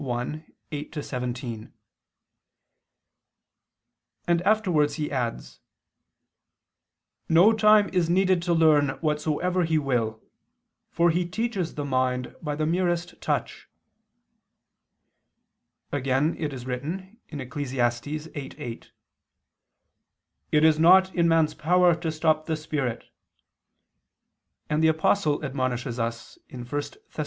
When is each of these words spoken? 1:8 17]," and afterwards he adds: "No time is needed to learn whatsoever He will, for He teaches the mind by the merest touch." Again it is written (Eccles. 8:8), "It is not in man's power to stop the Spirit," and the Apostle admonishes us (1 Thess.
1:8 0.01 0.89
17]," 1.03 1.71
and 4.25 4.41
afterwards 4.41 4.95
he 4.95 5.11
adds: 5.11 5.59
"No 7.29 7.53
time 7.53 7.87
is 7.89 8.09
needed 8.09 8.41
to 8.41 8.53
learn 8.55 8.89
whatsoever 9.05 9.63
He 9.63 9.77
will, 9.77 10.19
for 10.89 11.11
He 11.11 11.27
teaches 11.27 11.75
the 11.75 11.85
mind 11.85 12.35
by 12.41 12.55
the 12.55 12.65
merest 12.65 13.21
touch." 13.21 13.69
Again 15.91 16.35
it 16.39 16.51
is 16.51 16.65
written 16.65 17.19
(Eccles. 17.29 17.71
8:8), 17.75 18.89
"It 20.51 20.63
is 20.63 20.79
not 20.79 21.13
in 21.13 21.27
man's 21.27 21.53
power 21.53 21.93
to 21.93 22.11
stop 22.11 22.47
the 22.47 22.55
Spirit," 22.57 23.05
and 24.67 24.81
the 24.83 24.87
Apostle 24.87 25.45
admonishes 25.45 25.99
us 25.99 26.39
(1 26.49 26.65
Thess. 26.65 26.97